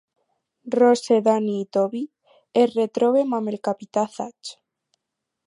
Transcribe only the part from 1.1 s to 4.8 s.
Danny i Toby es retroben amb el Capità Zach.